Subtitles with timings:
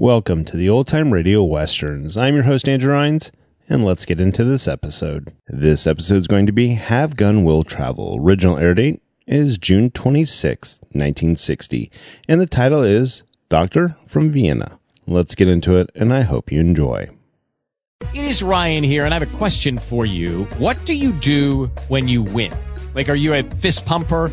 [0.00, 2.16] Welcome to the Old Time Radio Westerns.
[2.16, 3.30] I'm your host, Andrew Rhynes,
[3.68, 5.30] and let's get into this episode.
[5.46, 8.16] This episode is going to be Have Gun Will Travel.
[8.18, 11.90] Original air date is June 26, 1960,
[12.26, 14.78] and the title is Doctor from Vienna.
[15.06, 17.10] Let's get into it, and I hope you enjoy.
[18.14, 20.44] It is Ryan here, and I have a question for you.
[20.56, 22.54] What do you do when you win?
[22.94, 24.32] Like, are you a fist pumper?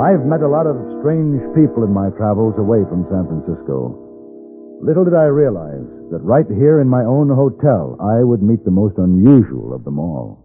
[0.00, 3.92] I've met a lot of strange people in my travels away from San Francisco.
[4.80, 8.70] Little did I realize that right here in my own hotel, I would meet the
[8.70, 10.40] most unusual of them all.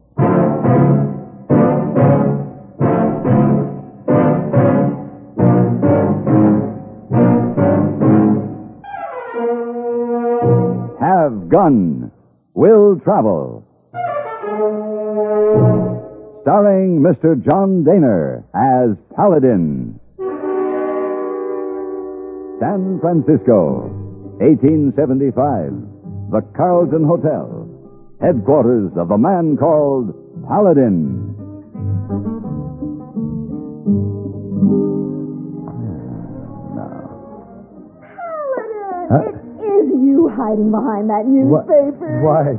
[10.99, 12.11] Have Gun
[12.53, 13.63] Will Travel.
[16.45, 17.33] Starring Mr.
[17.43, 19.99] John Dehner as Paladin.
[22.61, 23.89] San Francisco,
[24.37, 25.73] 1875.
[26.29, 27.65] The Carlton Hotel.
[28.21, 30.13] Headquarters of a man called
[30.47, 31.33] Paladin.
[39.09, 39.21] Huh?
[39.61, 42.21] Is you hiding behind that newspaper?
[42.25, 42.57] Why,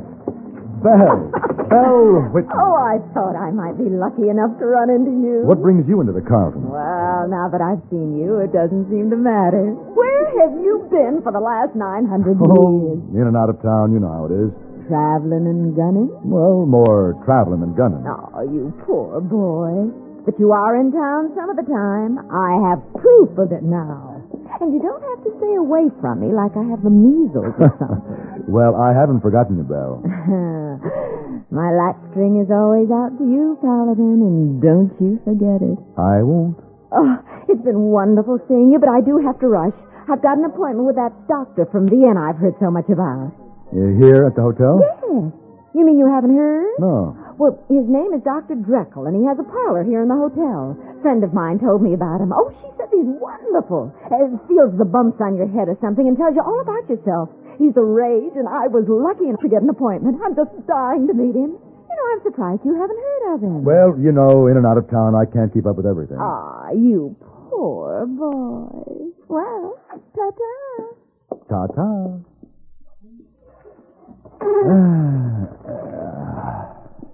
[0.79, 1.31] Belle,
[1.69, 5.43] Belle, Whit- Oh, I thought I might be lucky enough to run into you.
[5.45, 6.67] what brings you into the Carlton?
[6.69, 9.73] Well, now that I've seen you, it doesn't seem to matter.
[9.95, 13.21] Where have you been for the last 900 Oh, years?
[13.21, 14.51] in and out of town, you know how it is.
[14.87, 16.07] Traveling and gunning?
[16.23, 18.07] Well, more traveling than gunning.
[18.07, 19.91] Oh, you poor boy.
[20.23, 22.19] But you are in town some of the time.
[22.31, 24.15] I have proof of it now.
[24.59, 27.71] And you don't have to stay away from me like I have the measles or
[27.79, 28.43] something.
[28.47, 30.03] Well, I haven't forgotten you, Belle.
[31.49, 35.79] My latchstring is always out to you, Paladin, and don't you forget it.
[35.95, 36.59] I won't.
[36.91, 37.15] Oh,
[37.47, 39.75] it's been wonderful seeing you, but I do have to rush.
[40.11, 43.31] I've got an appointment with that doctor from Vienna I've heard so much about.
[43.71, 44.79] You here at the hotel?
[44.79, 45.31] Yes.
[45.75, 46.79] You mean you haven't heard?
[46.79, 47.15] No.
[47.39, 48.55] Well, his name is Dr.
[48.59, 50.75] Dreckle, and he has a parlor here in the hotel.
[51.05, 52.33] Friend of mine told me about him.
[52.33, 53.93] Oh, she says he's wonderful.
[54.09, 57.29] Uh, feels the bumps on your head or something and tells you all about yourself.
[57.57, 60.21] He's the rage, and I was lucky enough to get an appointment.
[60.23, 61.57] I'm just dying to meet him.
[61.57, 63.63] You know, I'm surprised you haven't heard of him.
[63.63, 66.17] Well, you know, in and out of town, I can't keep up with everything.
[66.19, 67.15] Ah, you
[67.49, 69.09] poor boy.
[69.27, 69.79] Well,
[70.15, 71.37] ta-ta.
[71.49, 72.19] Ta-ta.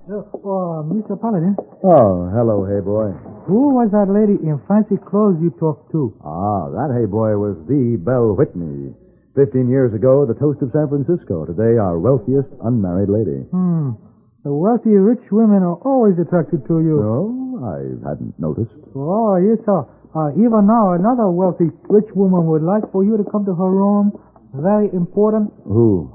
[0.09, 1.19] Oh, Mr.
[1.19, 3.11] Paladin, Oh, hello, hey boy.
[3.47, 6.13] who was that lady in fancy clothes you talked to?
[6.23, 8.93] Ah, that hey boy was the Belle Whitney.
[9.33, 11.41] Fifteen years ago, the toast of San Francisco.
[11.49, 13.41] Today, our wealthiest unmarried lady.
[13.49, 13.97] Hmm.
[14.45, 17.01] The wealthy, rich women are always attracted to you.
[17.01, 18.77] No, I hadn't noticed.
[18.93, 19.89] Oh, yes, sir.
[20.13, 23.71] Uh, even now, another wealthy, rich woman would like for you to come to her
[23.73, 24.13] room.
[24.53, 25.49] Very important.
[25.65, 26.13] Who?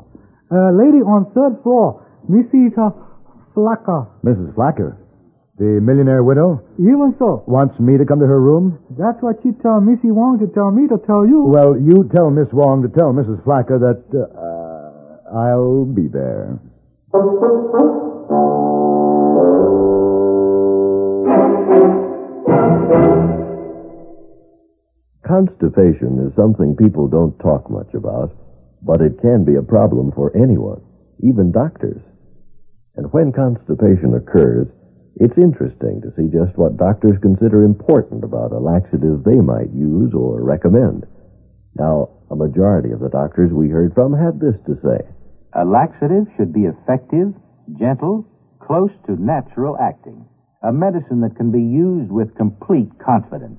[0.54, 2.70] A lady on third floor, Mrs.
[2.78, 2.94] Uh,
[3.56, 4.06] Flacker.
[4.22, 4.54] Mrs.
[4.54, 4.94] Flacker.
[5.58, 6.62] The millionaire widow?
[6.78, 8.78] Even so, Wants me to come to her room?
[8.96, 11.42] that's what she tell Missy Wong to tell me to tell you.
[11.50, 13.42] Well, you tell Miss Wong to tell Mrs.
[13.42, 16.60] Flacker that uh, I'll be there.
[25.26, 28.32] Constipation is something people don't talk much about,
[28.82, 30.80] but it can be a problem for anyone,
[31.20, 32.00] even doctors.
[32.96, 34.68] And when constipation occurs,
[35.20, 40.14] it's interesting to see just what doctors consider important about a laxative they might use
[40.14, 41.06] or recommend.
[41.74, 45.02] Now, a majority of the doctors we heard from had this to say.
[45.54, 47.34] A laxative should be effective,
[47.78, 48.26] gentle,
[48.62, 50.24] close to natural acting.
[50.62, 53.58] A medicine that can be used with complete confidence.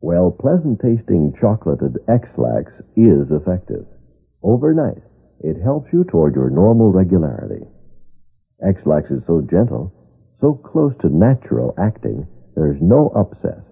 [0.00, 3.86] Well, pleasant tasting chocolated Ex-Lax is effective.
[4.42, 5.02] Overnight,
[5.40, 7.64] it helps you toward your normal regularity.
[8.60, 9.92] Ex-Lax is so gentle,
[10.40, 13.64] so close to natural acting, there's no upset.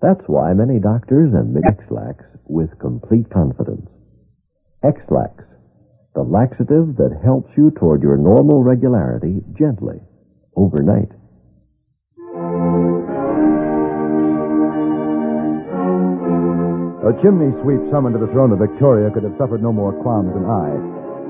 [0.00, 3.88] That's why many doctors and Ex-Lax with complete confidence.
[4.82, 5.44] Ex-Lax,
[6.14, 10.00] the laxative that helps you toward your normal regularity gently,
[10.56, 11.12] overnight.
[17.04, 20.32] A chimney sweep summoned to the throne of Victoria could have suffered no more qualms
[20.34, 20.74] than I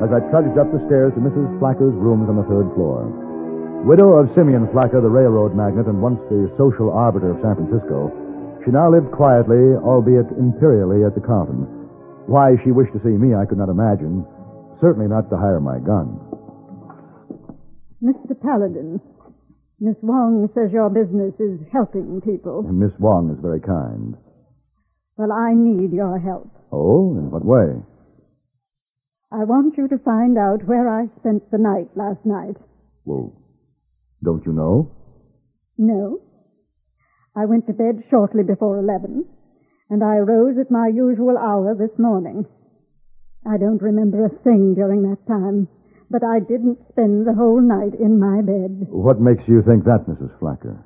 [0.04, 1.58] as I trudged up the stairs to Mrs.
[1.58, 3.25] Flacker's rooms on the third floor.
[3.84, 8.10] Widow of Simeon Flacker, the railroad magnate and once the social arbiter of San Francisco,
[8.64, 11.68] she now lived quietly, albeit imperially, at the Carlton.
[12.26, 14.26] Why she wished to see me, I could not imagine.
[14.80, 16.18] Certainly not to hire my gun.
[18.02, 18.34] Mr.
[18.34, 19.00] Paladin,
[19.78, 22.62] Miss Wong says your business is helping people.
[22.66, 24.16] Miss Wong is very kind.
[25.16, 26.50] Well, I need your help.
[26.72, 27.78] Oh, in what way?
[29.30, 32.56] I want you to find out where I spent the night last night.
[33.04, 33.32] Well,
[34.22, 34.92] don't you know?
[35.78, 36.20] No.
[37.36, 39.26] I went to bed shortly before eleven,
[39.90, 42.46] and I rose at my usual hour this morning.
[43.46, 45.68] I don't remember a thing during that time,
[46.10, 48.88] but I didn't spend the whole night in my bed.
[48.90, 50.32] What makes you think that, Mrs.
[50.40, 50.82] Flacker?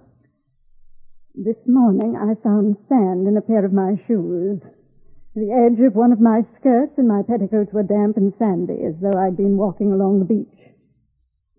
[1.34, 4.60] This morning I found sand in a pair of my shoes.
[5.34, 8.98] The edge of one of my skirts and my petticoats were damp and sandy, as
[9.00, 10.59] though I'd been walking along the beach.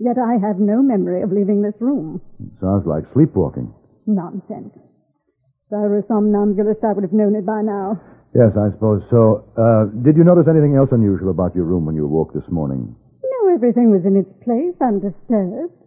[0.01, 2.21] Yet I have no memory of leaving this room.
[2.57, 3.69] Sounds like sleepwalking.
[4.09, 4.73] Nonsense.
[4.73, 8.01] If I were a somnambulist, I would have known it by now.
[8.33, 9.45] Yes, I suppose so.
[9.53, 12.95] Uh, did you notice anything else unusual about your room when you awoke this morning?
[13.21, 15.77] No, everything was in its place, undisturbed.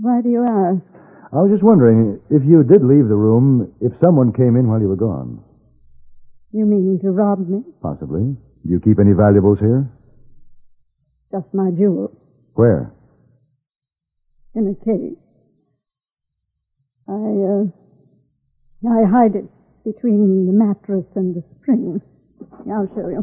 [0.00, 0.80] Why do you ask?
[1.28, 4.80] I was just wondering if you did leave the room, if someone came in while
[4.80, 5.44] you were gone.
[6.52, 7.60] You mean to rob me?
[7.82, 8.24] Possibly.
[8.24, 9.92] Do you keep any valuables here?
[11.30, 12.16] Just my jewels
[12.58, 12.92] Where?
[14.58, 15.14] in a case.
[17.06, 17.70] I, uh,
[18.90, 19.46] I hide it
[19.84, 22.02] between the mattress and the spring.
[22.66, 23.22] I'll show you.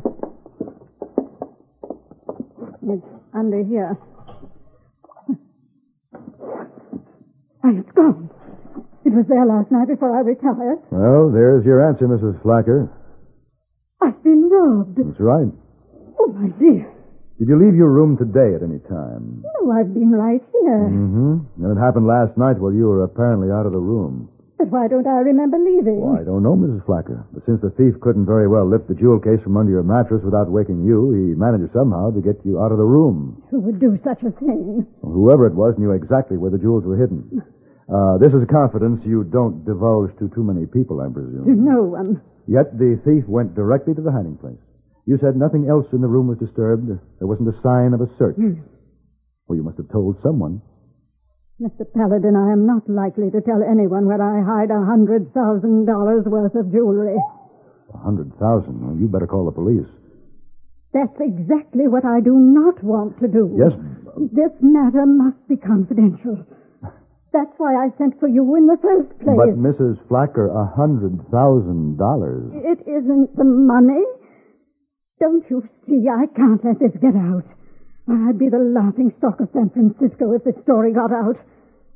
[2.87, 3.97] It's under here.
[7.59, 8.29] Why, it's gone.
[9.03, 10.79] It was there last night before I retired.
[10.91, 12.41] Well, there's your answer, Mrs.
[12.41, 12.89] Flacker.
[14.01, 14.97] I've been robbed.
[14.97, 15.51] That's right.
[16.19, 16.94] Oh, my dear.
[17.37, 19.43] Did you leave your room today at any time?
[19.43, 20.87] No, I've been right here.
[20.87, 21.63] Mm-hmm.
[21.63, 24.31] And it happened last night while you were apparently out of the room.
[24.57, 25.99] But why don't I remember leaving?
[25.99, 26.79] Well, I don't know, Mrs.
[26.87, 27.27] Flacker.
[27.35, 30.23] But since the thief couldn't very well lift the jewel case from under your mattress
[30.23, 33.43] without waking you, he managed somehow to get you out of the room.
[33.51, 34.87] Who would do such a thing?
[35.03, 37.43] Whoever it was knew exactly where the jewels were hidden.
[37.91, 41.43] Uh, this is a confidence you don't divulge to too many people, I presume.
[41.45, 42.23] To no one.
[42.47, 44.57] Yet the thief went directly to the hiding place.
[45.05, 46.89] You said nothing else in the room was disturbed.
[46.89, 48.35] There wasn't a sign of a search.
[48.35, 48.65] Hmm.
[49.47, 50.61] Well, you must have told someone.
[51.61, 51.85] Mr.
[51.93, 56.25] Paladin, I am not likely to tell anyone where I hide a hundred thousand dollars
[56.25, 57.15] worth of jewelry.
[57.93, 58.81] A hundred thousand?
[58.81, 59.87] Well, you better call the police.
[60.91, 63.55] That's exactly what I do not want to do.
[63.55, 63.71] Yes.
[64.33, 66.43] This matter must be confidential.
[67.31, 69.35] That's why I sent for you in the first place.
[69.35, 69.99] But Mrs.
[70.07, 72.47] Flacker, a hundred thousand dollars.
[72.55, 74.03] It isn't the money.
[75.19, 76.07] Don't you see?
[76.09, 77.45] I can't let this get out.
[78.07, 81.37] I'd be the laughing stock of San Francisco if this story got out.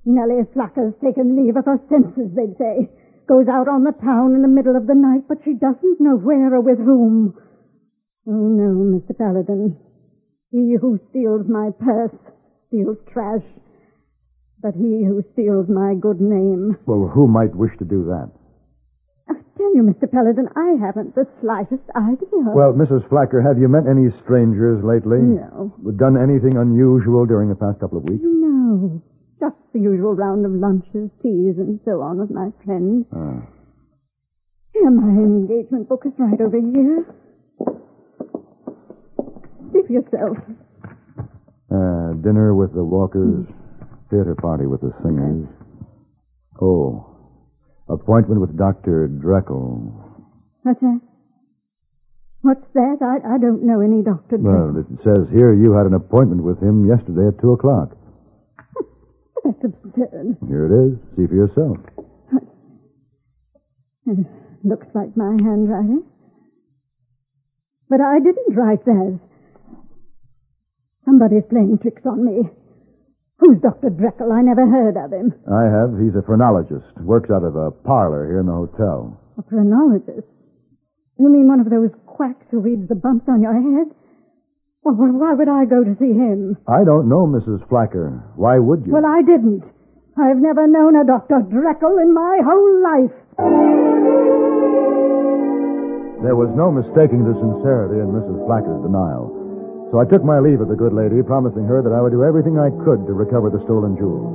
[0.05, 2.89] Nellie Flacker's taken leave of her senses, they'd say.
[3.27, 6.15] Goes out on the town in the middle of the night, but she doesn't know
[6.15, 7.35] where or with whom.
[8.25, 9.15] Oh, no, Mr.
[9.15, 9.77] Paladin.
[10.49, 12.15] He who steals my purse
[12.67, 13.45] steals trash.
[14.61, 16.77] But he who steals my good name.
[16.85, 18.31] Well, who might wish to do that?
[19.59, 20.07] Tell you, Mr.
[20.09, 22.47] Paladin, I haven't the slightest idea.
[22.55, 23.03] Well, Mrs.
[23.11, 25.19] Flacker, have you met any strangers lately?
[25.19, 25.75] No.
[25.99, 28.23] Done anything unusual during the past couple of weeks?
[28.23, 29.03] No.
[29.37, 33.03] Just the usual round of lunches, teas, and so on with my friends.
[33.11, 33.43] Ah.
[34.71, 37.03] Here, my engagement book is right over here.
[39.73, 40.37] See for yourself.
[41.67, 43.45] Uh, dinner with the Walkers,
[44.09, 45.47] theater party with the singers.
[46.61, 47.08] Oh,
[47.89, 49.09] appointment with Dr.
[49.09, 49.91] Dreckle.
[50.63, 51.01] What's that?
[52.41, 52.97] What's that?
[53.01, 54.37] I, I don't know any Dr.
[54.39, 57.97] Well, it says here you had an appointment with him yesterday at 2 o'clock.
[59.43, 60.37] That's absurd.
[60.47, 60.99] Here it is.
[61.17, 61.77] See for yourself.
[64.07, 64.25] It
[64.63, 66.03] looks like my handwriting.
[67.89, 69.19] But I didn't write that.
[71.05, 72.49] Somebody's playing tricks on me.
[73.39, 73.89] Who's Dr.
[73.89, 74.31] Dreckle?
[74.35, 75.31] I never heard of him.
[75.47, 75.95] I have.
[75.95, 76.85] He's a phrenologist.
[76.99, 79.15] Works out of a parlor here in the hotel.
[79.37, 80.27] A phrenologist?
[81.17, 83.95] You mean one of those quacks who reads the bumps on your head?
[84.83, 86.57] Well, why would I go to see him?
[86.67, 87.63] I don't know, Mrs.
[87.67, 88.23] Flacker.
[88.35, 88.93] Why would you?
[88.93, 89.63] Well, I didn't.
[90.19, 91.39] I've never known a Dr.
[91.47, 93.15] Dreckle in my whole life.
[96.23, 98.43] There was no mistaking the sincerity in Mrs.
[98.43, 99.31] Flacker's denial.
[99.91, 102.21] So I took my leave of the good lady, promising her that I would do
[102.23, 104.29] everything I could to recover the stolen jewels.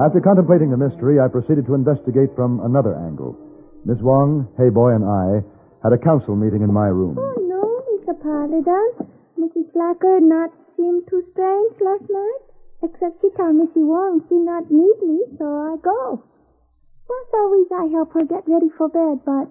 [0.00, 3.36] After contemplating the mystery, I proceeded to investigate from another angle.
[3.84, 5.44] Miss Wong, Heyboy, and I
[5.84, 7.18] had a council meeting in my room.
[7.20, 7.60] Oh, no,
[7.92, 8.16] Mr.
[8.16, 9.10] Paladin.
[9.36, 9.68] Mrs.
[9.76, 12.42] Flacker not seem too strange last night.
[12.82, 16.22] Except she told Missy Wong she not need me, so I go.
[17.08, 19.50] Once always I help her get ready for bed, but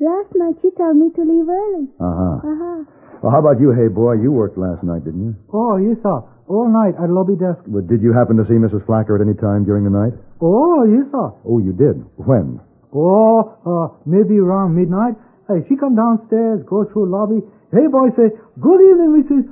[0.00, 1.86] last night she told me to leave early.
[2.00, 2.36] Uh-huh.
[2.42, 2.84] Uh-huh.
[3.24, 4.20] Well, how about you, hey boy?
[4.20, 5.32] You worked last night, didn't you?
[5.48, 6.20] Oh, yes, sir.
[6.44, 7.64] All night at lobby desk.
[7.64, 8.84] Well, did you happen to see Mrs.
[8.84, 10.12] Flacker at any time during the night?
[10.44, 11.32] Oh, yes, sir.
[11.48, 12.04] Oh, you did?
[12.20, 12.60] When?
[12.92, 15.16] Oh, uh, maybe around midnight.
[15.48, 17.40] Hey, she come downstairs, go through lobby.
[17.72, 18.28] Hey, boy, say,
[18.60, 19.48] good evening, Mrs.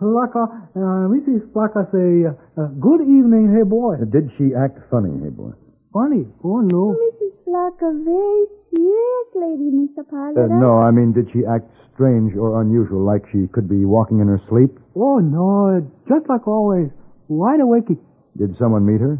[0.00, 0.48] Flacker.
[0.72, 1.44] Uh, Mrs.
[1.52, 4.00] Flacker say, uh, good evening, hey, boy.
[4.00, 5.52] Uh, did she act funny, hey, boy?
[5.92, 6.24] Funny?
[6.40, 6.96] Oh, no.
[7.50, 7.72] Mrs.
[7.80, 10.00] Flacker very serious lady, Mr.
[10.00, 10.60] Uh, Paladin.
[10.60, 14.28] no, I mean, did she act strange or unusual, like she could be walking in
[14.28, 14.70] her sleep?
[14.96, 16.88] Oh, no, just like always.
[17.28, 17.88] Wide awake.
[18.36, 19.18] Did someone meet her?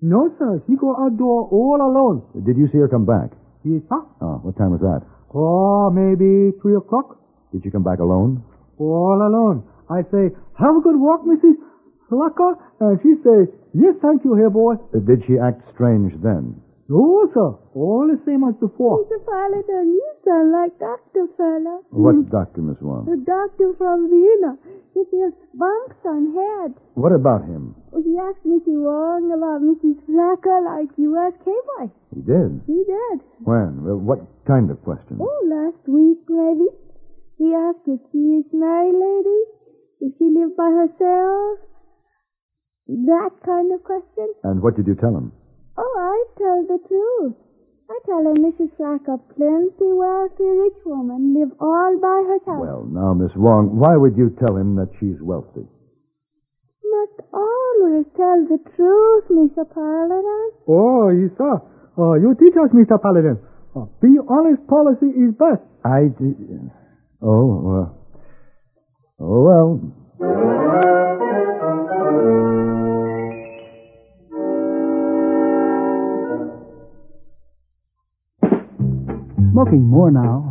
[0.00, 0.62] No, sir.
[0.66, 2.44] She go outdoor all alone.
[2.44, 3.30] Did you see her come back?
[3.64, 4.02] Yes, sir.
[4.20, 5.02] Oh, what time was that?
[5.34, 7.18] Oh, maybe three o'clock.
[7.52, 8.42] Did she come back alone?
[8.78, 9.62] All alone.
[9.90, 11.54] I say, have a good walk, Mrs.
[12.10, 12.58] Flacker.
[12.80, 14.74] And she say, yes, thank you, here, boy.
[14.94, 16.60] Uh, did she act strange then?
[16.92, 17.56] No, sir.
[17.72, 19.00] All the same as before.
[19.08, 19.16] Mr.
[19.24, 21.24] Paladin, you sound like Dr.
[21.40, 21.80] Fella.
[21.88, 23.08] What doctor, Miss Wong?
[23.08, 24.60] The doctor from Vienna.
[24.92, 26.76] He feels spunks on head.
[26.92, 27.72] What about him?
[27.88, 30.04] Well, he asked Missy Wong about Mrs.
[30.04, 31.88] Flacker like you asked K-Boy.
[32.12, 32.60] He did.
[32.68, 33.24] He did.
[33.40, 33.88] When?
[33.88, 35.16] Well, what kind of question?
[35.16, 36.68] Oh, last week, maybe.
[37.40, 39.40] He asked if she is married lady,
[40.04, 41.56] if she lived by herself.
[42.84, 44.28] That kind of question.
[44.44, 45.32] And what did you tell him?
[45.76, 47.34] Oh, I tell the truth.
[47.90, 48.70] I tell her Mrs.
[48.76, 52.60] Flacker, plenty wealthy rich woman, live all by herself.
[52.60, 55.66] Well, now, Miss Wong, why would you tell him that she's wealthy?
[56.84, 59.64] Must always tell the truth, Mr.
[59.68, 60.50] Paladin.
[60.68, 61.60] Oh, you sir.
[61.98, 63.00] Uh, you teach us, Mr.
[63.00, 63.38] Paladin.
[63.74, 65.60] Uh, be honest policy is best.
[65.84, 66.70] I did.
[67.22, 67.88] Oh, uh,
[69.20, 69.80] oh, well.
[79.62, 80.42] Smoking more now,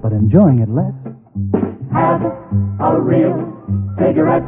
[0.00, 0.94] but enjoying it less.
[1.92, 3.34] Have a real
[3.98, 4.46] cigarette.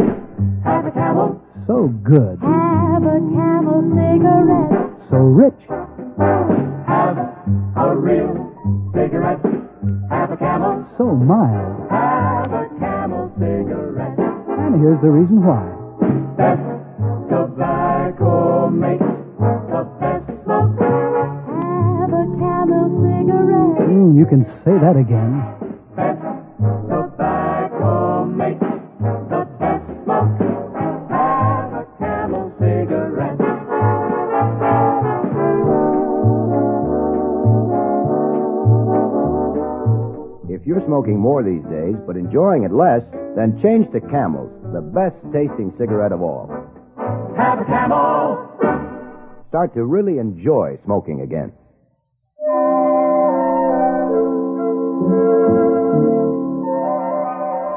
[0.63, 1.43] Have a camel.
[1.67, 5.11] So good, Have a camel cigarette.
[5.11, 5.59] so rich.
[6.87, 7.19] Have
[7.77, 8.55] a real
[8.95, 9.43] cigarette.
[10.11, 10.87] Have a camel.
[10.97, 11.91] So mild.
[11.91, 14.17] Have a camel cigarette.
[14.63, 15.76] And here's the reason why.
[24.17, 25.45] You can say that again.
[26.89, 28.61] Tobacco makes
[29.29, 30.41] the best smoke.
[31.11, 33.37] Have a Camel cigarette.
[40.49, 43.03] If you're smoking more these days, but enjoying it less,
[43.37, 46.49] then change to Camels, the best tasting cigarette of all.
[47.37, 48.39] Have a Camel.
[49.51, 51.53] Start to really enjoy smoking again.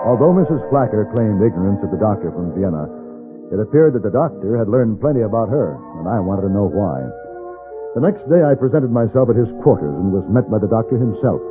[0.05, 0.63] Although Mrs.
[0.71, 2.87] Flacker claimed ignorance of the doctor from Vienna,
[3.51, 6.71] it appeared that the doctor had learned plenty about her, and I wanted to know
[6.71, 7.03] why.
[7.97, 10.95] The next day I presented myself at his quarters and was met by the doctor
[10.95, 11.41] himself,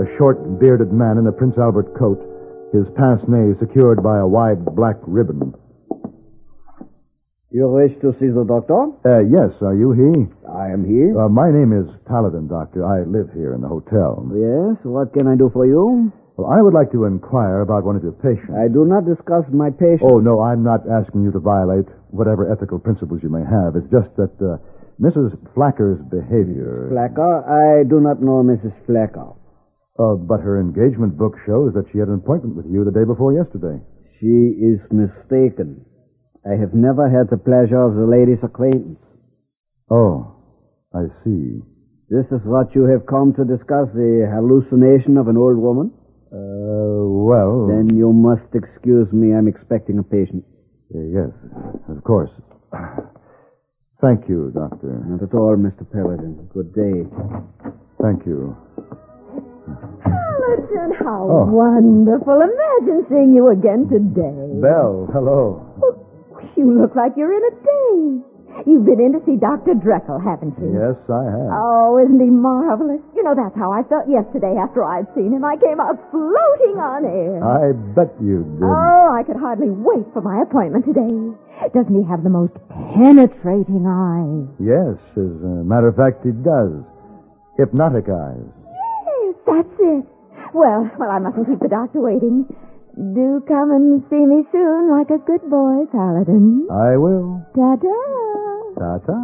[0.00, 2.22] a short, bearded man in a Prince Albert coat,
[2.72, 5.52] his pince-nez secured by a wide black ribbon.
[7.50, 8.94] You wish to see the doctor?
[9.02, 10.30] Uh, yes, are you he?
[10.46, 11.10] I am he.
[11.10, 12.86] Uh, my name is Paladin, Doctor.
[12.86, 14.22] I live here in the hotel.
[14.30, 16.12] Yes, what can I do for you?
[16.40, 18.56] Well, I would like to inquire about one of your patients.
[18.56, 20.08] I do not discuss my patients.
[20.08, 23.76] Oh, no, I'm not asking you to violate whatever ethical principles you may have.
[23.76, 24.56] It's just that uh,
[24.96, 25.36] Mrs.
[25.52, 26.88] Flacker's behavior.
[26.96, 27.44] Flacker?
[27.44, 28.72] I do not know Mrs.
[28.88, 29.36] Flacker.
[30.00, 33.04] Uh, but her engagement book shows that she had an appointment with you the day
[33.04, 33.76] before yesterday.
[34.16, 35.84] She is mistaken.
[36.48, 38.96] I have never had the pleasure of the lady's acquaintance.
[39.92, 40.40] Oh,
[40.96, 41.60] I see.
[42.08, 45.99] This is what you have come to discuss, the hallucination of an old woman?
[46.32, 47.66] Uh, well.
[47.66, 49.34] Then you must excuse me.
[49.34, 50.44] I'm expecting a patient.
[50.94, 51.30] Uh, yes,
[51.88, 52.30] of course.
[54.00, 55.02] Thank you, Doctor.
[55.06, 55.84] Not at all, Mr.
[55.90, 56.48] Paladin.
[56.54, 57.04] Good day.
[58.00, 58.56] Thank you.
[60.02, 61.44] Paladin, how Oh.
[61.50, 62.40] wonderful.
[62.40, 64.60] Imagine seeing you again today.
[64.62, 65.66] Belle, hello.
[66.56, 68.29] You look like you're in a daze.
[68.66, 69.72] You've been in to see Dr.
[69.78, 70.74] Dreckle, haven't you?
[70.74, 71.50] Yes, I have.
[71.54, 73.00] Oh, isn't he marvelous?
[73.16, 75.44] You know, that's how I felt yesterday after I'd seen him.
[75.44, 77.40] I came out floating on air.
[77.40, 78.66] I bet you did.
[78.68, 81.14] Oh, I could hardly wait for my appointment today.
[81.72, 84.48] Doesn't he have the most penetrating eyes?
[84.60, 86.84] Yes, as a matter of fact, he does.
[87.56, 88.44] Hypnotic eyes.
[89.24, 90.04] Yes, that's it.
[90.52, 92.44] Well, well, I mustn't keep the doctor waiting.
[93.00, 96.68] Do come and see me soon, like a good boy, Paladin.
[96.68, 97.40] I will.
[97.56, 97.96] Ta-ta.
[98.76, 99.20] Ta-ta.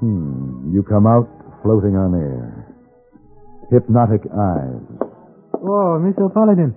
[0.00, 0.72] Hmm.
[0.72, 1.28] You come out
[1.62, 2.72] floating on air.
[3.70, 4.80] Hypnotic eyes.
[5.60, 6.32] Oh, Mr.
[6.32, 6.72] Paladin.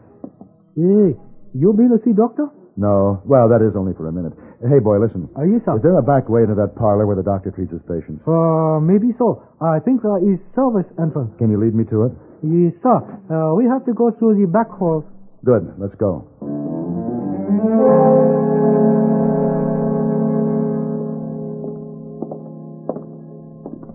[0.76, 1.16] Hey,
[1.56, 2.52] you be the sea doctor?
[2.76, 3.24] No.
[3.24, 4.34] Well, that is only for a minute.
[4.60, 5.30] Hey, boy, listen.
[5.40, 5.78] Are you, sir?
[5.80, 8.28] Is there a back way into that parlor where the doctor treats his patients?
[8.28, 9.40] Uh, maybe so.
[9.64, 11.32] I think there is service entrance.
[11.40, 12.14] Can you lead me to it?
[12.44, 13.00] Yes, sir.
[13.32, 15.06] Uh, we have to go through the back halls.
[15.46, 15.64] Good.
[15.80, 16.28] Let's go.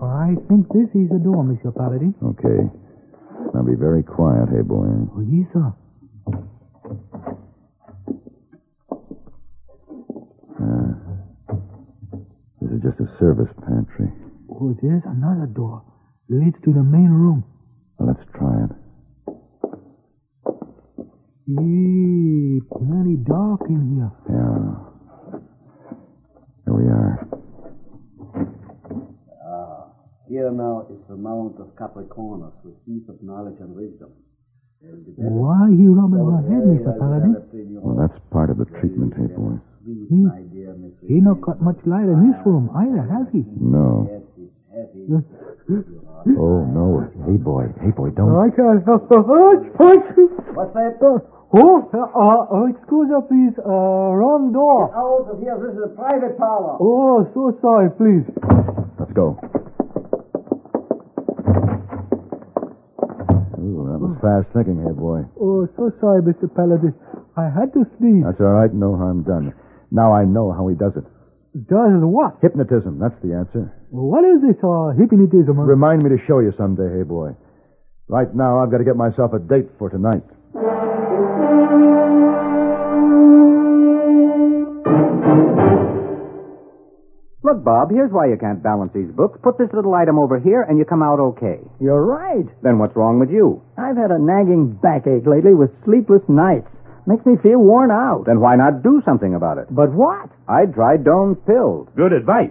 [0.00, 2.14] I think this is the door, Monsieur Paladin.
[2.22, 2.70] Okay.
[3.54, 4.86] Now be very quiet, hey, boy.
[5.12, 5.72] Oh, yes, sir.
[10.60, 10.92] Uh,
[12.60, 14.08] this is just a service pantry.
[14.50, 15.82] Oh, there's another door.
[16.28, 17.44] Leads to the main room.
[21.48, 24.12] Yee, plenty dark in here.
[24.28, 24.68] Yeah.
[26.68, 27.24] Here we are.
[29.40, 29.88] Ah,
[30.28, 34.12] here now is the Mount of Capricornus, the seat of knowledge and wisdom.
[35.16, 36.92] Why he rubbing my head, Mr.
[37.00, 37.40] Paladin?
[37.80, 39.56] Well, that's part of the treatment, hey, boy.
[39.88, 40.28] He,
[41.08, 43.40] he not got much light in this room either, has he?
[43.56, 44.04] No.
[46.36, 47.08] Oh, no.
[47.24, 47.72] Hey, boy.
[47.80, 48.36] Hey, boy, don't.
[48.36, 49.16] I can't help the
[50.52, 51.37] What's that?
[51.48, 53.56] Oh, uh, uh, excuse me, please.
[53.56, 54.92] Uh, wrong door.
[54.92, 55.56] Out of here.
[55.56, 56.76] This is a private parlor.
[56.76, 58.28] Oh, so sorry, please.
[59.00, 59.40] Let's go.
[63.56, 65.24] Ooh, that was fast thinking, hey, boy.
[65.40, 66.52] Oh, so sorry, Mr.
[66.52, 66.92] Paladin.
[67.40, 68.28] I had to sneeze.
[68.28, 68.72] That's all right.
[68.72, 69.54] No harm done.
[69.90, 71.08] Now I know how he does it.
[71.56, 72.36] Does what?
[72.44, 73.00] Hypnotism.
[73.00, 73.72] That's the answer.
[73.88, 75.56] What is this, uh, hypnotism?
[75.56, 77.32] Remind me to show you someday, hey, boy.
[78.06, 80.24] Right now, I've got to get myself a date for tonight.
[87.44, 89.38] Look, Bob, here's why you can't balance these books.
[89.42, 91.60] Put this little item over here, and you come out okay.
[91.80, 92.46] You're right.
[92.62, 93.62] Then what's wrong with you?
[93.78, 96.66] I've had a nagging backache lately with sleepless nights.
[97.06, 98.24] Makes me feel worn out.
[98.26, 99.68] Then why not do something about it?
[99.70, 100.30] But what?
[100.48, 101.86] I tried Doan's pills.
[101.94, 102.50] Good advice.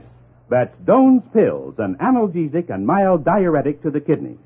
[0.50, 4.40] That's Doan's Pills, an analgesic and mild diuretic to the kidneys.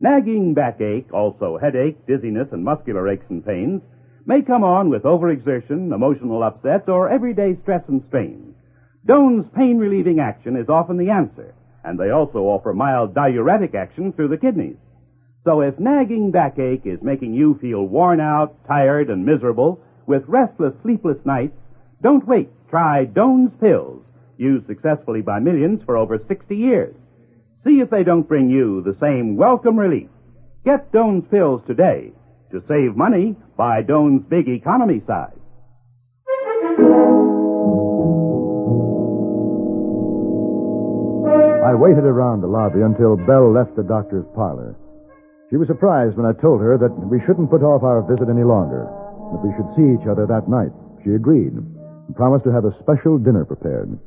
[0.00, 3.82] Nagging backache, also headache, dizziness, and muscular aches and pains
[4.26, 8.55] may come on with overexertion, emotional upsets, or everyday stress and strain.
[9.06, 14.12] Doan's pain relieving action is often the answer, and they also offer mild diuretic action
[14.12, 14.76] through the kidneys.
[15.44, 20.74] So if nagging backache is making you feel worn out, tired, and miserable with restless,
[20.82, 21.56] sleepless nights,
[22.02, 22.50] don't wait.
[22.68, 24.02] Try Doan's pills,
[24.38, 26.96] used successfully by millions for over 60 years.
[27.64, 30.08] See if they don't bring you the same welcome relief.
[30.64, 32.10] Get Doan's pills today.
[32.50, 35.30] To save money, buy Doan's big economy size.
[41.66, 44.78] I waited around the lobby until Belle left the doctor's parlor.
[45.50, 48.46] She was surprised when I told her that we shouldn't put off our visit any
[48.46, 50.70] longer, that we should see each other that night.
[51.02, 53.98] She agreed and promised to have a special dinner prepared.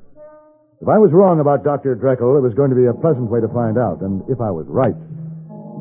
[0.80, 2.00] If I was wrong about Dr.
[2.00, 4.56] Dreckle, it was going to be a pleasant way to find out, and if I
[4.56, 4.96] was right,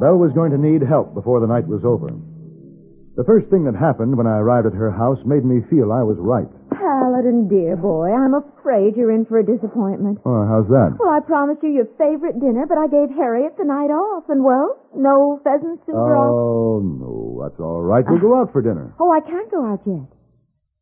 [0.03, 2.11] Belle was going to need help before the night was over.
[3.15, 6.03] The first thing that happened when I arrived at her house made me feel I
[6.03, 6.51] was right.
[6.99, 10.19] Paladin, dear boy, I'm afraid you're in for a disappointment.
[10.27, 10.99] Oh, how's that?
[10.99, 14.43] Well, I promised you your favorite dinner, but I gave Harriet the night off, and
[14.43, 16.17] well, no pheasant soup or.
[16.17, 18.03] Oh, no, that's all right.
[18.03, 18.95] We'll go out for dinner.
[18.99, 20.11] Oh, I can't go out yet.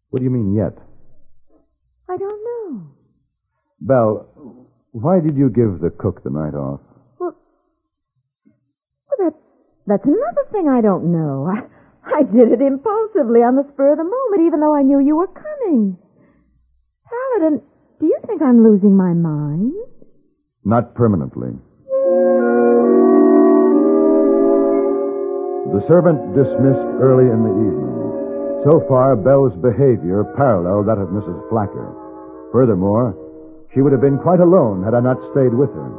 [0.08, 0.72] What do you mean, yet?
[2.08, 2.96] I don't know.
[3.80, 6.80] Belle, why did you give the cook the night off?
[7.20, 7.36] Well,
[8.48, 9.34] well that,
[9.86, 11.44] that's another thing I don't know.
[11.44, 11.68] I,
[12.20, 15.16] I did it impulsively on the spur of the moment, even though I knew you
[15.16, 15.98] were coming.
[17.08, 17.62] Paladin,
[18.00, 19.72] do you think I'm losing my mind?
[20.64, 21.54] Not permanently.
[25.72, 27.94] The servant dismissed early in the evening.
[28.66, 31.38] So far, Belle's behavior paralleled that of Mrs.
[31.50, 31.94] Flacker.
[32.50, 33.14] Furthermore,
[33.74, 35.90] she would have been quite alone had I not stayed with her.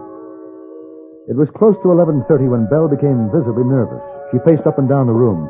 [1.30, 4.02] It was close to 11.30 when Belle became visibly nervous.
[4.32, 5.48] She paced up and down the room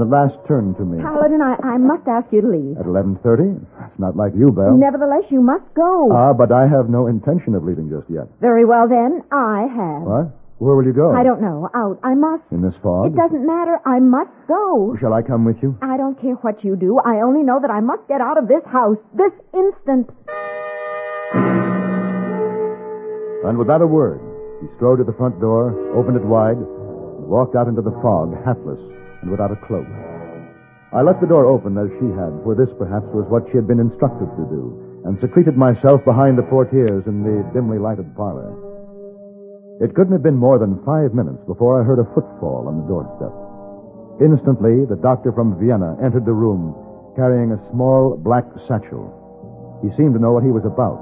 [0.00, 0.98] at last turned to me.
[1.02, 2.76] Paladin, I, I must ask you to leave.
[2.78, 3.58] At 11.30?
[3.78, 4.76] That's not like you, Belle.
[4.76, 6.10] Nevertheless, you must go.
[6.12, 8.26] Ah, but I have no intention of leaving just yet.
[8.40, 9.22] Very well, then.
[9.32, 10.02] I have.
[10.02, 10.26] What?
[10.58, 11.14] Where will you go?
[11.14, 11.70] I don't know.
[11.74, 12.00] Out.
[12.02, 12.42] I must.
[12.50, 13.14] In this fog?
[13.14, 13.78] It doesn't matter.
[13.86, 14.96] I must go.
[14.98, 15.78] Shall I come with you?
[15.80, 16.98] I don't care what you do.
[16.98, 20.10] I only know that I must get out of this house this instant.
[23.46, 24.18] And without a word,
[24.60, 28.34] he strode to the front door, opened it wide, and walked out into the fog,
[28.44, 28.82] hatless
[29.22, 29.86] and without a cloak.
[30.92, 33.68] I left the door open as she had, for this perhaps was what she had
[33.68, 38.56] been instructed to do, and secreted myself behind the portieres in the dimly lighted parlor.
[39.84, 42.88] It couldn't have been more than five minutes before I heard a footfall on the
[42.88, 43.30] doorstep.
[44.18, 46.74] Instantly, the doctor from Vienna entered the room
[47.14, 49.06] carrying a small black satchel.
[49.82, 50.98] He seemed to know what he was about.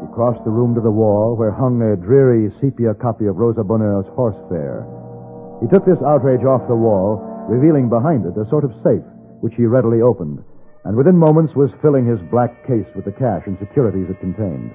[0.00, 3.64] He crossed the room to the wall where hung a dreary sepia copy of Rosa
[3.64, 4.88] Bonheur's Horse Fair.
[5.60, 9.04] He took this outrage off the wall, revealing behind it a sort of safe,
[9.40, 10.42] which he readily opened,
[10.84, 14.70] and within moments was filling his black case with the cash and securities it contained.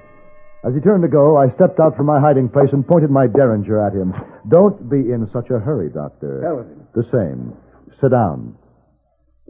[0.64, 3.26] As he turned to go, I stepped out from my hiding place and pointed my
[3.28, 4.14] derringer at him.
[4.48, 6.42] Don't be in such a hurry, Doctor.
[6.94, 7.54] The same.
[8.00, 8.56] Sit down.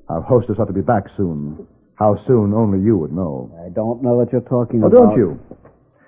[0.08, 1.68] Our hostess ought to be back soon.
[1.96, 3.52] How soon, only you would know.
[3.66, 4.98] I don't know what you're talking Oh, about.
[5.00, 5.40] Oh, don't you?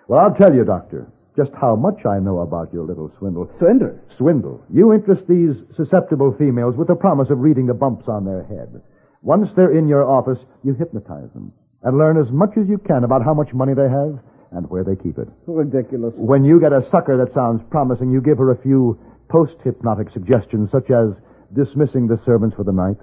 [0.08, 3.50] Well, I'll tell you, Doctor, just how much I know about your little swindle.
[3.58, 4.00] Swindle?
[4.18, 4.64] Swindle.
[4.70, 8.82] You interest these susceptible females with the promise of reading the bumps on their head.
[9.22, 11.52] Once they're in your office, you hypnotize them
[11.84, 14.20] and learn as much as you can about how much money they have
[14.52, 15.28] and where they keep it.
[15.48, 16.14] Ridiculous.
[16.16, 20.70] When you get a sucker that sounds promising, you give her a few post-hypnotic suggestions,
[20.72, 21.18] such as
[21.56, 22.98] dismissing the servants for the night,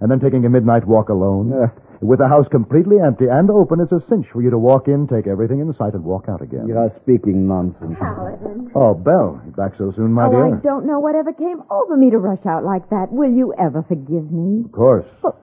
[0.00, 1.52] and then taking a midnight walk alone.
[2.00, 5.06] With the house completely empty and open, it's a cinch for you to walk in,
[5.06, 6.64] take everything in sight, and walk out again.
[6.66, 7.92] You're speaking nonsense.
[8.00, 8.70] Paladin.
[8.74, 10.56] Oh, Belle, you back so soon, my oh, dear?
[10.56, 13.08] I don't know whatever came over me to rush out like that.
[13.12, 14.64] Will you ever forgive me?
[14.64, 15.04] Of course.
[15.22, 15.34] Who-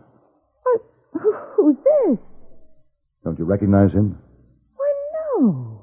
[1.57, 2.17] Who's this?
[3.23, 4.17] Don't you recognize him?
[4.75, 4.93] Why,
[5.39, 5.81] no.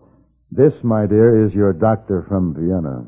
[0.50, 3.06] This, my dear, is your doctor from Vienna.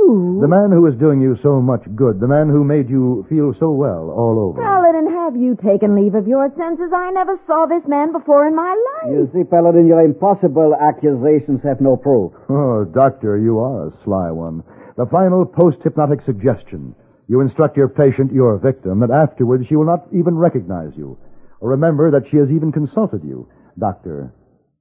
[0.00, 0.40] Who?
[0.40, 2.20] The man who is doing you so much good.
[2.20, 4.60] The man who made you feel so well all over.
[4.60, 6.90] Paladin, have you taken leave of your senses?
[6.94, 9.12] I never saw this man before in my life.
[9.12, 12.32] You see, Paladin, your impossible accusations have no proof.
[12.48, 14.62] Oh, doctor, you are a sly one.
[14.96, 16.94] The final post-hypnotic suggestion.
[17.28, 21.18] You instruct your patient, your victim, that afterwards she will not even recognize you.
[21.60, 23.48] Or remember that she has even consulted you.
[23.78, 24.34] Doctor,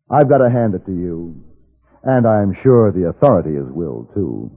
[0.10, 1.44] I've got to hand it to you.
[2.04, 4.50] And I'm sure the authorities will, too.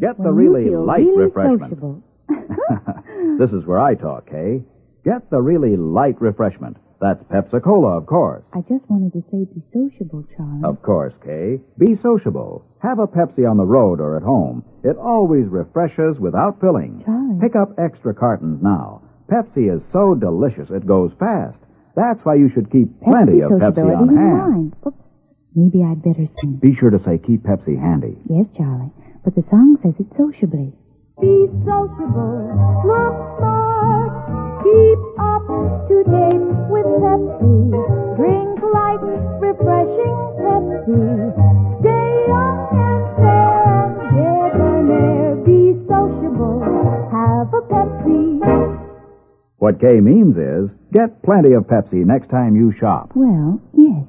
[0.00, 1.70] Get the really feel light really refreshment.
[1.72, 2.02] sociable.
[3.38, 4.64] This is where I talk, hey?
[5.04, 6.76] Get the really light refreshment.
[7.00, 8.42] That's Pepsi Cola, of course.
[8.52, 10.62] I just wanted to say be sociable, Charlie.
[10.64, 11.60] Of course, Kay.
[11.78, 12.64] Be sociable.
[12.82, 14.64] Have a Pepsi on the road or at home.
[14.82, 17.02] It always refreshes without filling.
[17.06, 17.38] Charlie.
[17.40, 19.02] Pick up extra cartons now.
[19.30, 21.58] Pepsi is so delicious it goes fast.
[21.94, 24.38] That's why you should keep plenty of Pepsi sociability on hand.
[24.50, 24.76] mind.
[24.86, 24.96] Oops.
[25.54, 26.58] Maybe I'd better sing.
[26.62, 28.16] Be sure to say keep Pepsi handy.
[28.28, 28.90] Yes, Charlie.
[29.24, 30.72] But the song says it sociably.
[31.20, 32.46] Be sociable,
[32.86, 34.07] look smart,
[34.62, 35.46] keep up
[35.88, 37.58] to date with Pepsi.
[38.16, 39.02] Drink light,
[39.40, 41.04] refreshing Pepsi.
[41.80, 45.44] Stay young and fair and.
[45.44, 46.60] Be sociable,
[47.10, 48.18] have a Pepsi.
[49.58, 53.12] What Kay means is get plenty of Pepsi next time you shop.
[53.14, 54.04] Well, yes.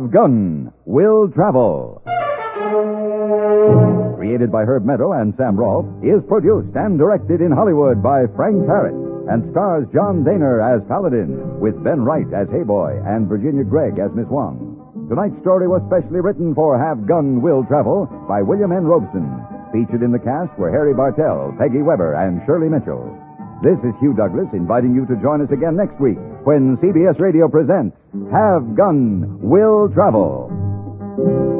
[0.00, 2.00] Have Gun Will Travel.
[4.16, 8.64] Created by Herb Meadow and Sam Rolfe, is produced and directed in Hollywood by Frank
[8.64, 8.96] Paris
[9.28, 14.10] and stars John Dehner as Paladin, with Ben Wright as Heyboy and Virginia Gregg as
[14.16, 14.72] Miss Wong.
[15.10, 18.88] Tonight's story was specially written for Have Gun Will Travel by William N.
[18.88, 19.28] Robson.
[19.68, 23.04] Featured in the cast were Harry Bartell, Peggy Webber, and Shirley Mitchell.
[23.62, 27.46] This is Hugh Douglas inviting you to join us again next week when CBS Radio
[27.46, 27.94] presents
[28.32, 31.59] Have Gun Will Travel.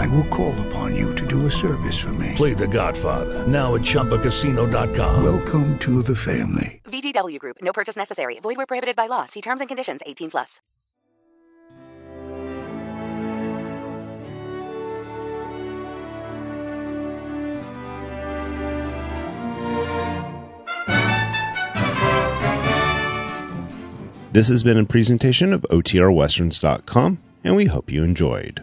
[0.00, 2.32] I will call upon you to do a service for me.
[2.34, 5.22] Play The Godfather now at ChumbaCasino.com.
[5.22, 6.80] Welcome to the family.
[6.84, 7.58] VGW Group.
[7.60, 8.40] No purchase necessary.
[8.40, 9.26] Void where prohibited by law.
[9.26, 10.00] See terms and conditions.
[10.06, 10.60] 18 plus.
[24.32, 28.62] This has been a presentation of OTRWesterns.com, and we hope you enjoyed.